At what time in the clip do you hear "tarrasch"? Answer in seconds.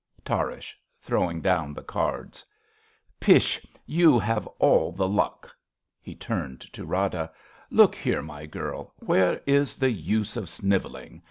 0.25-0.73